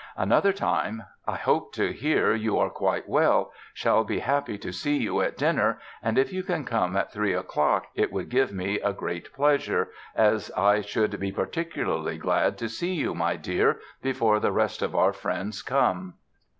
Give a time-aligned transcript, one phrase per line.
[0.17, 1.03] Another time:"...
[1.27, 5.37] I hope to hear you are quite well, shall be happy to see you at
[5.37, 9.89] dinner and if you can come at three o'clock it would give me great pleasure,
[10.15, 14.95] as I should be particularly glad to see you my Dear before the rest of
[14.95, 16.15] our friends come."